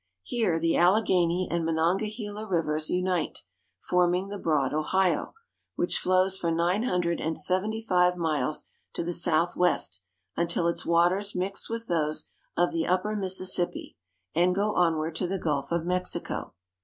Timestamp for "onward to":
14.73-15.27